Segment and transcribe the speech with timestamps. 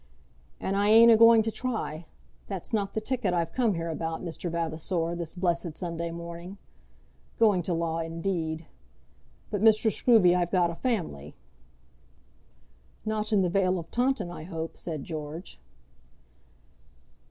[0.59, 2.07] "And I ain't a going to try.
[2.47, 4.49] That's not the ticket I've come here about, Mr.
[4.49, 6.57] Vavasor, this blessed Sunday morning.
[7.37, 8.65] Going to law, indeed!
[9.51, 9.91] But Mr.
[9.91, 11.35] Scruby, I've got a family."
[13.05, 15.59] "Not in the vale of Taunton, I hope," said George.